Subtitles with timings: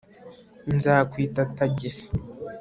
[0.75, 2.05] nzakwita tagisi